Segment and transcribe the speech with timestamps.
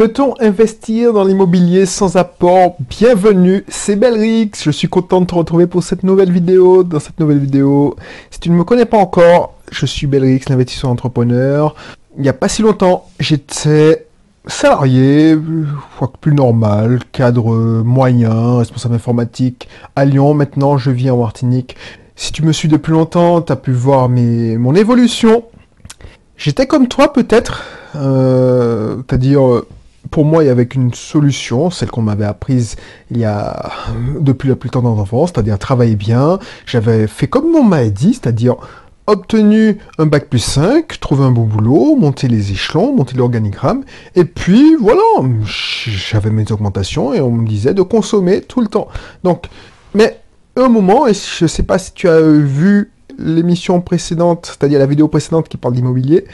[0.00, 2.76] Peut-on investir dans l'immobilier sans apport?
[2.88, 4.52] Bienvenue, c'est Belrix.
[4.58, 6.84] Je suis content de te retrouver pour cette nouvelle vidéo.
[6.84, 7.96] Dans cette nouvelle vidéo,
[8.30, 11.74] si tu ne me connais pas encore, je suis Belrix, l'investisseur entrepreneur.
[12.16, 14.06] Il n'y a pas si longtemps, j'étais
[14.46, 15.36] salarié,
[15.98, 20.32] quoi plus normal, cadre moyen, responsable informatique à Lyon.
[20.32, 21.76] Maintenant, je vis en Martinique.
[22.16, 25.44] Si tu me suis depuis longtemps, tu as pu voir mes, mon évolution.
[26.38, 27.64] J'étais comme toi peut-être,
[27.96, 29.60] euh, c'est-à-dire
[30.10, 32.76] pour moi, il y avait une solution, celle qu'on m'avait apprise
[33.10, 33.70] il y a
[34.20, 36.38] depuis la plus tendre enfance, c'est-à-dire travailler bien.
[36.66, 38.56] J'avais fait comme on m'avait dit, c'est-à-dire
[39.06, 43.82] obtenu un bac plus 5, trouver un bon boulot, monter les échelons, monter l'organigramme,
[44.14, 45.02] et puis voilà,
[45.44, 48.88] j'avais mes augmentations et on me disait de consommer tout le temps.
[49.24, 49.46] Donc,
[49.94, 50.20] mais
[50.56, 54.86] un moment, et je ne sais pas si tu as vu l'émission précédente, c'est-à-dire la
[54.86, 56.24] vidéo précédente qui parle d'immobilier,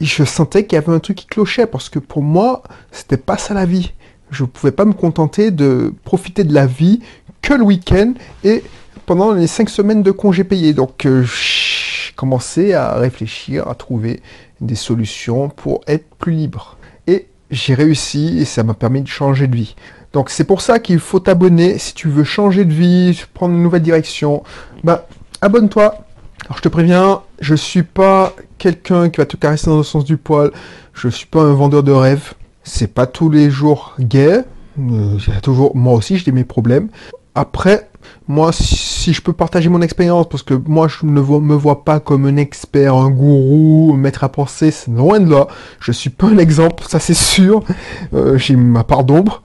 [0.00, 3.38] je sentais qu'il y avait un truc qui clochait parce que pour moi, c'était pas
[3.38, 3.92] ça la vie.
[4.30, 7.00] Je pouvais pas me contenter de profiter de la vie
[7.42, 8.64] que le week-end et
[9.06, 10.72] pendant les cinq semaines de congés payés.
[10.72, 14.22] Donc, euh, j'ai commencé à réfléchir, à trouver
[14.60, 16.78] des solutions pour être plus libre.
[17.06, 19.76] Et j'ai réussi et ça m'a permis de changer de vie.
[20.12, 23.62] Donc, c'est pour ça qu'il faut t'abonner si tu veux changer de vie, prendre une
[23.62, 24.42] nouvelle direction.
[24.82, 25.06] Bah,
[25.40, 26.03] abonne-toi.
[26.44, 30.04] Alors, je te préviens, je suis pas quelqu'un qui va te caresser dans le sens
[30.04, 30.50] du poil.
[30.92, 32.34] Je suis pas un vendeur de rêves.
[32.64, 34.44] C'est pas tous les jours gay.
[34.78, 36.88] Euh, toujours, moi aussi, j'ai mes problèmes.
[37.34, 37.88] Après,
[38.28, 41.98] moi, si je peux partager mon expérience, parce que moi, je ne me vois pas
[41.98, 45.46] comme un expert, un gourou, maître à penser, c'est loin de là.
[45.80, 47.64] Je suis pas un exemple, ça c'est sûr.
[48.12, 49.42] Euh, j'ai ma part d'ombre.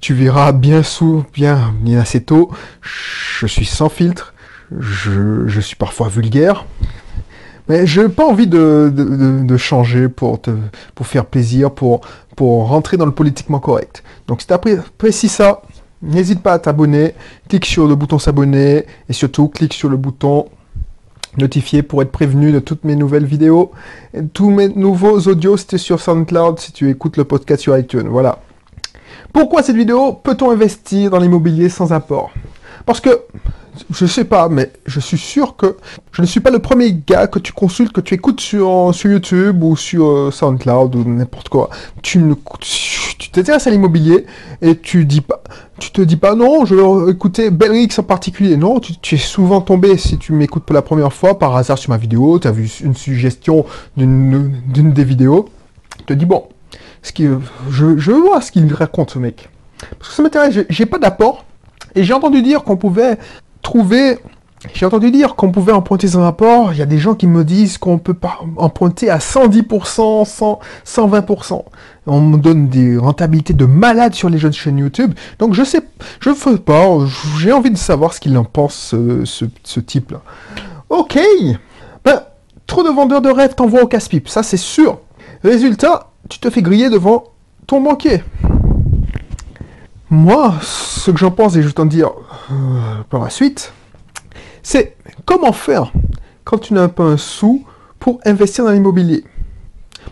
[0.00, 2.50] Tu verras bien sous, bien assez tôt.
[2.82, 4.33] Je suis sans filtre.
[4.78, 6.66] Je, je suis parfois vulgaire.
[7.68, 10.50] Mais je n'ai pas envie de, changer pour, te,
[10.94, 12.02] pour faire plaisir, pour,
[12.36, 14.02] pour rentrer dans le politiquement correct.
[14.26, 15.62] Donc si tu apprécies ça,
[16.02, 17.14] n'hésite pas à t'abonner,
[17.48, 20.46] clique sur le bouton s'abonner et surtout clique sur le bouton
[21.38, 23.72] notifier pour être prévenu de toutes mes nouvelles vidéos.
[24.12, 28.08] Et tous mes nouveaux audios, c'était sur SoundCloud si tu écoutes le podcast sur iTunes.
[28.08, 28.40] Voilà.
[29.32, 32.30] Pourquoi cette vidéo Peut-on investir dans l'immobilier sans apport
[32.86, 33.22] Parce que
[33.90, 35.76] je sais pas, mais je suis sûr que
[36.12, 39.10] je ne suis pas le premier gars que tu consultes, que tu écoutes sur, sur
[39.10, 41.70] YouTube ou sur euh, SoundCloud ou n'importe quoi.
[42.02, 42.34] Tu ne,
[43.18, 44.26] tu t'intéresses à l'immobilier
[44.62, 45.42] et tu dis pas,
[45.78, 48.56] tu te dis pas non, je vais écouter Belrix en particulier.
[48.56, 51.90] Non, tu, es souvent tombé si tu m'écoutes pour la première fois par hasard sur
[51.90, 53.64] ma vidéo, tu as vu une suggestion
[53.96, 55.48] d'une, des vidéos.
[55.98, 56.44] Tu te dis bon,
[57.02, 57.26] ce qui,
[57.70, 59.48] je, je veux voir ce qu'il raconte ce mec.
[59.98, 61.44] Parce que ça m'intéresse, j'ai pas d'apport.
[61.94, 63.18] Et j'ai entendu dire qu'on pouvait
[63.64, 64.20] trouver
[64.72, 66.72] j'ai entendu dire qu'on pouvait emprunter un rapport.
[66.72, 70.58] Il y a des gens qui me disent qu'on peut pas emprunter à 110%, 100,
[70.86, 71.64] 120%.
[72.06, 75.12] On me donne des rentabilités de malade sur les jeunes chaînes YouTube.
[75.38, 75.82] Donc je sais,
[76.20, 76.98] je fais pas.
[77.38, 79.24] J'ai envie de savoir ce qu'il en pense, ce,
[79.62, 80.22] ce, type-là.
[80.88, 81.18] Ok.
[82.04, 82.22] Ben,
[82.66, 84.28] trop de vendeurs de rêves t'envoient au casse-pipe.
[84.28, 85.00] Ça, c'est sûr.
[85.42, 87.24] Résultat, tu te fais griller devant
[87.66, 88.22] ton banquier.
[90.14, 92.12] Moi, ce que j'en pense, et je vais t'en dire
[92.52, 92.54] euh,
[93.10, 93.72] par la suite,
[94.62, 95.92] c'est comment faire
[96.44, 97.64] quand tu n'as pas un sou
[97.98, 99.24] pour investir dans l'immobilier.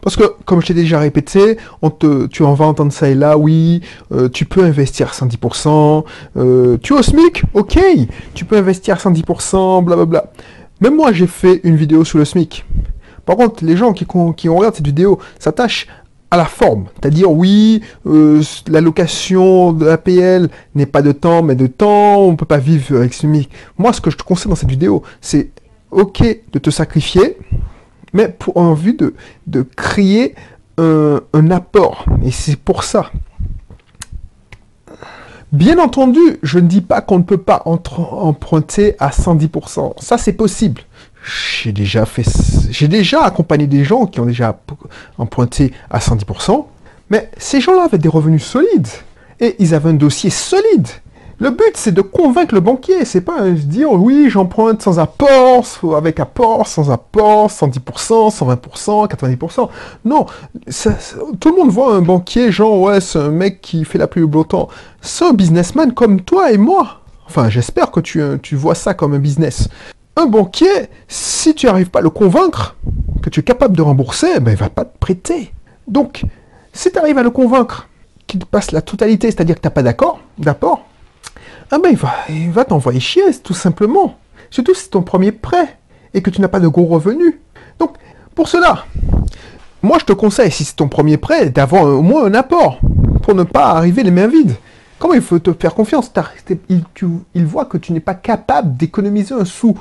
[0.01, 3.15] Parce que, comme je t'ai déjà répété, on te, tu en vas entendre ça et
[3.15, 3.81] là, oui,
[4.11, 6.05] euh, tu peux investir 110%,
[6.37, 7.79] euh, tu es au SMIC, ok,
[8.35, 10.33] tu peux investir 110%, blablabla.
[10.81, 12.65] Même moi, j'ai fait une vidéo sur le SMIC.
[13.25, 14.05] Par contre, les gens qui,
[14.37, 15.87] qui regardent cette vidéo s'attachent
[16.33, 16.87] à la forme.
[16.95, 22.37] C'est-à-dire, oui, euh, la location de l'APL n'est pas de temps, mais de temps, on
[22.37, 23.51] peut pas vivre avec ce SMIC.
[23.77, 25.51] Moi, ce que je te conseille dans cette vidéo, c'est
[25.91, 27.37] ok de te sacrifier,
[28.15, 29.15] mais pour en vue de,
[29.47, 30.35] de créer
[30.79, 32.07] un, un apport.
[32.25, 33.13] Et c'est pour ça.
[35.53, 40.01] Bien entendu, je ne dis pas qu'on ne peut pas emprunter à 110%.
[40.01, 40.81] Ça, c'est possible
[41.23, 42.25] j'ai déjà fait,
[42.71, 44.59] j'ai déjà accompagné des gens qui ont déjà
[45.19, 46.67] emprunté à 110%,
[47.11, 48.89] mais ces gens-là avaient des revenus solides
[49.41, 50.89] et ils avaient un dossier solide.
[51.39, 55.65] Le but, c'est de convaincre le banquier, c'est pas de dire oui, j'emprunte sans apport,
[55.97, 59.69] avec apport, sans apport, 110%, 120%, 90%.
[60.05, 60.27] Non,
[61.41, 64.23] tout le monde voit un banquier, genre, ouais, c'est un mec qui fait la pluie
[64.23, 64.69] au beau temps.
[65.01, 67.01] C'est un businessman comme toi et moi.
[67.27, 69.69] Enfin, j'espère que tu, tu vois ça comme un business
[70.17, 72.77] un banquier, si tu n'arrives pas à le convaincre
[73.23, 75.53] que tu es capable de rembourser, ben, il ne va pas te prêter.
[75.89, 76.25] Donc,
[76.73, 77.89] si tu arrives à le convaincre
[78.27, 80.85] qu'il passe la totalité, c'est-à-dire que tu n'as pas d'accord, d'apport,
[81.71, 84.19] ah ben, il va, il va t'envoyer chier, tout simplement.
[84.51, 85.79] Surtout si c'est ton premier prêt
[86.13, 87.35] et que tu n'as pas de gros revenus.
[87.79, 87.97] Donc,
[88.35, 88.85] pour cela,
[89.83, 92.81] moi je te conseille, si c'est ton premier prêt, d'avoir au moins un apport
[93.23, 94.55] pour ne pas arriver les mains vides.
[94.99, 96.13] Comment il faut te faire confiance?
[96.69, 99.77] Il, voit que tu n'es pas capable d'économiser un sou.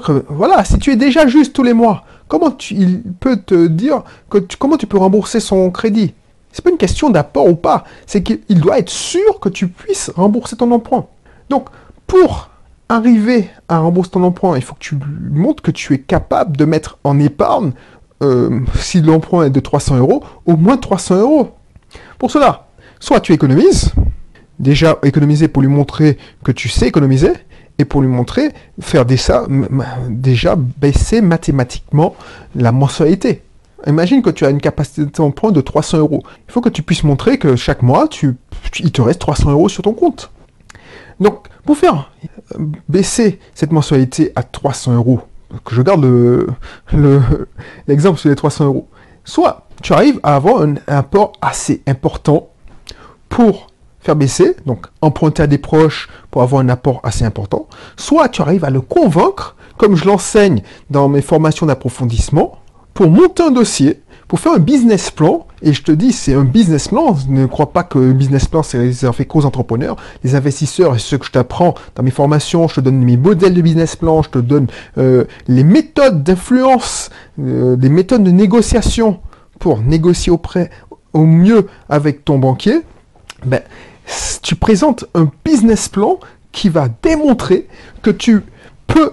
[0.00, 4.02] Que, voilà, si tu es déjà juste tous les mois, comment il peut te dire
[4.58, 6.14] comment tu peux rembourser son crédit?
[6.50, 10.10] C'est pas une question d'apport ou pas, c'est qu'il doit être sûr que tu puisses
[10.14, 11.06] rembourser ton emprunt.
[11.50, 11.68] Donc,
[12.06, 12.50] pour
[12.88, 14.98] arriver à rembourser ton emprunt, il faut que tu
[15.30, 17.72] montres que tu es capable de mettre en épargne,
[18.22, 21.50] euh, si l'emprunt est de 300 euros, au moins 300 euros.
[22.18, 22.68] Pour cela,
[23.00, 23.92] soit tu économises,
[24.58, 27.32] déjà économiser pour lui montrer que tu sais économiser,
[27.78, 29.46] et pour lui montrer, faire des ça,
[30.08, 32.14] déjà baisser mathématiquement
[32.54, 33.42] la mensualité.
[33.86, 36.22] Imagine que tu as une capacité d'emprunt de 300 euros.
[36.48, 38.36] Il faut que tu puisses montrer que chaque mois, tu,
[38.78, 40.30] il te reste 300 euros sur ton compte.
[41.18, 42.12] Donc, pour faire
[42.88, 45.20] baisser cette mensualité à 300 euros,
[45.64, 46.04] que je garde
[47.88, 48.88] l'exemple le, sur les 300 euros,
[49.24, 52.48] soit tu arrives à avoir un apport assez important
[53.28, 53.71] pour
[54.02, 58.42] faire baisser, donc emprunter à des proches pour avoir un apport assez important, soit tu
[58.42, 62.58] arrives à le convaincre, comme je l'enseigne dans mes formations d'approfondissement,
[62.94, 66.44] pour monter un dossier, pour faire un business plan, et je te dis, c'est un
[66.44, 70.96] business plan, ne crois pas que un business plan, c'est réservé qu'aux entrepreneurs, les investisseurs,
[70.96, 73.94] et ce que je t'apprends dans mes formations, je te donne mes modèles de business
[73.94, 74.66] plan, je te donne
[74.98, 77.10] euh, les méthodes d'influence,
[77.40, 79.20] euh, les méthodes de négociation
[79.58, 80.70] pour négocier auprès,
[81.12, 82.82] au mieux avec ton banquier,
[83.44, 83.60] ben,
[84.42, 86.18] tu présentes un business plan
[86.50, 87.68] qui va démontrer
[88.02, 88.42] que tu
[88.86, 89.12] peux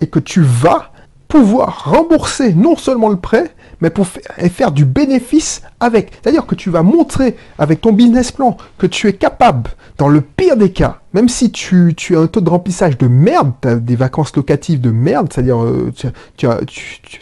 [0.00, 0.90] et que tu vas
[1.28, 6.10] pouvoir rembourser non seulement le prêt, mais pour faire du bénéfice avec.
[6.12, 10.20] C'est-à-dire que tu vas montrer avec ton business plan que tu es capable, dans le
[10.20, 13.76] pire des cas, même si tu, as un taux de remplissage de merde, tu as
[13.76, 15.92] des vacances locatives de merde, c'est-à-dire euh,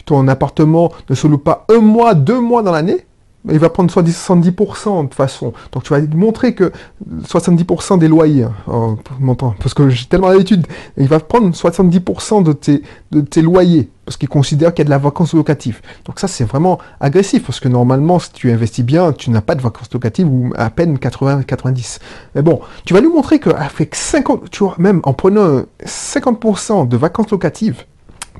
[0.05, 3.05] ton appartement ne se loue pas un mois, deux mois dans l'année,
[3.47, 5.53] il va prendre 70% de façon.
[5.71, 6.71] Donc tu vas montrer que
[7.23, 8.97] 70% des loyers, hein,
[9.59, 14.17] parce que j'ai tellement d'habitude, il va prendre 70% de tes, de tes loyers, parce
[14.17, 15.81] qu'il considère qu'il y a de la vacance locative.
[16.05, 19.55] Donc ça c'est vraiment agressif, parce que normalement si tu investis bien, tu n'as pas
[19.55, 21.99] de vacances locatives ou à peine 80-90.
[22.35, 26.97] Mais bon, tu vas lui montrer qu'avec 50, tu vois, même en prenant 50% de
[26.97, 27.85] vacances locatives,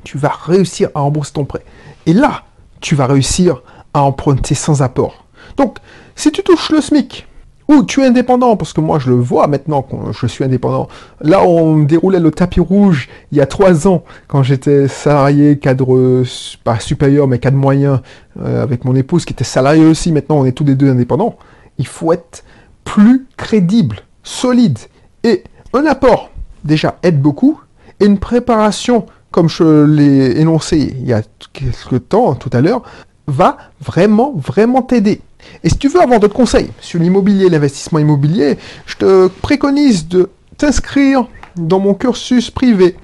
[0.04, 1.64] tu vas réussir à rembourser ton prêt.
[2.06, 2.44] Et là,
[2.80, 3.62] tu vas réussir
[3.94, 5.24] à emprunter sans apport.
[5.56, 5.78] Donc,
[6.16, 7.26] si tu touches le SMIC,
[7.70, 10.88] ou tu es indépendant, parce que moi je le vois maintenant quand je suis indépendant.
[11.20, 16.24] Là, on déroulait le tapis rouge il y a trois ans, quand j'étais salarié, cadre,
[16.64, 18.02] pas supérieur, mais cadre moyen,
[18.42, 20.10] euh, avec mon épouse qui était salarié aussi.
[20.10, 21.36] Maintenant, on est tous les deux indépendants.
[21.78, 22.42] Il faut être
[22.82, 24.80] plus crédible, solide.
[25.22, 26.30] Et un apport,
[26.64, 27.60] déjà, aide beaucoup.
[28.00, 31.22] Et une préparation, comme je l'ai énoncé il y a
[31.52, 32.82] quelques temps, tout à l'heure,
[33.30, 35.20] va vraiment, vraiment t'aider.
[35.64, 40.30] Et si tu veux avoir d'autres conseils sur l'immobilier, l'investissement immobilier, je te préconise de
[40.56, 42.96] t'inscrire dans mon cursus privé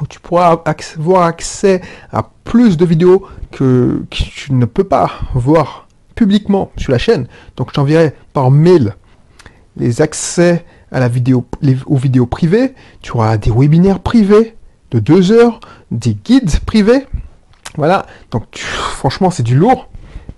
[0.00, 0.62] où tu pourras
[0.96, 1.80] avoir accès
[2.12, 7.26] à plus de vidéos que, tu ne peux pas voir publiquement sur la chaîne.
[7.56, 8.94] Donc je t'enverrai par mail
[9.76, 11.46] les accès à la vidéo,
[11.86, 12.74] aux vidéos privées.
[13.02, 14.56] Tu auras des webinaires privés
[14.90, 17.06] de deux heures, des guides privés
[17.76, 19.88] voilà, donc franchement c'est du lourd.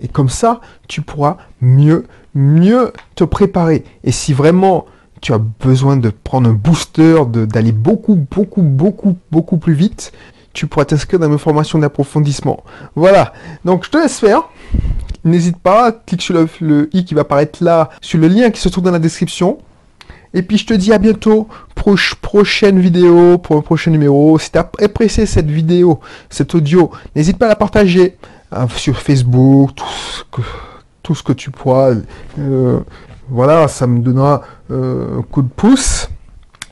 [0.00, 3.84] Et comme ça, tu pourras mieux, mieux te préparer.
[4.04, 4.86] Et si vraiment
[5.20, 10.12] tu as besoin de prendre un booster, d'aller beaucoup, beaucoup, beaucoup, beaucoup plus vite,
[10.52, 12.62] tu pourras t'inscrire dans mes formations d'approfondissement.
[12.94, 13.32] Voilà,
[13.64, 14.42] donc je te laisse faire.
[15.24, 18.68] N'hésite pas, clique sur le, i qui va apparaître là, sur le lien qui se
[18.68, 19.58] trouve dans la description.
[20.34, 24.38] Et puis je te dis à bientôt pour prochaine vidéo, pour un prochain numéro.
[24.38, 28.16] Si tu as apprécié cette vidéo, cet audio, n'hésite pas à la partager
[28.52, 31.94] hein, sur Facebook, tout ce que, tu pourras.
[32.38, 32.80] Euh,
[33.30, 36.10] voilà, ça me donnera euh, un coup de pouce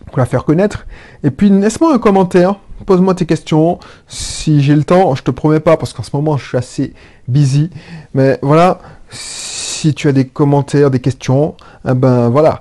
[0.06, 0.86] pour la faire connaître.
[1.22, 3.78] Et puis laisse-moi un commentaire, pose-moi tes questions.
[4.06, 6.92] Si j'ai le temps, je te promets pas parce qu'en ce moment je suis assez
[7.28, 7.70] busy.
[8.12, 11.54] Mais voilà, si tu as des commentaires, des questions,
[11.88, 12.60] eh ben voilà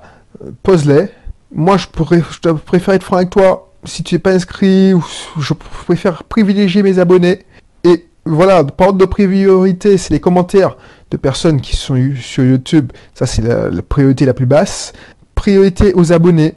[0.62, 1.08] pose-les.
[1.52, 3.72] Moi, je, pourrais, je préfère être franc avec toi.
[3.84, 4.92] Si tu n'es pas inscrit,
[5.38, 7.44] je préfère privilégier mes abonnés.
[7.84, 10.76] Et voilà, par ordre de priorité, c'est les commentaires
[11.10, 12.92] de personnes qui sont sur YouTube.
[13.14, 14.92] Ça, c'est la, priorité la plus basse.
[15.34, 16.54] Priorité aux abonnés.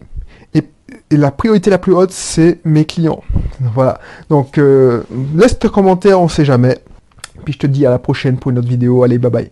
[0.53, 0.63] Et,
[1.11, 3.23] la priorité la plus haute, c'est mes clients.
[3.59, 3.99] Voilà.
[4.29, 5.03] Donc, euh,
[5.35, 6.79] laisse tes commentaires, on sait jamais.
[7.45, 9.03] Puis je te dis à la prochaine pour une autre vidéo.
[9.03, 9.51] Allez, bye bye.